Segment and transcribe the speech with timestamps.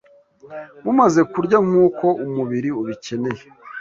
[0.83, 3.43] mumaze kurya, nk’uko umubiri ubikeneye